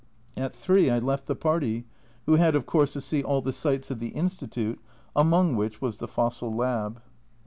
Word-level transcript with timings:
At 0.35 0.55
3 0.55 0.89
I 0.89 0.97
left 0.97 1.27
the 1.27 1.35
party, 1.35 1.85
who 2.25 2.37
had, 2.37 2.55
of 2.55 2.65
course, 2.65 2.91
to 2.93 3.01
see 3.01 3.21
all 3.21 3.39
the 3.39 3.51
sights 3.51 3.91
of 3.91 3.99
the 3.99 4.07
Institute, 4.09 4.79
among 5.15 5.55
which 5.55 5.79
was 5.79 5.99
the" 5.99 6.07
Fossil 6.17 6.51
Lab." 6.55 7.03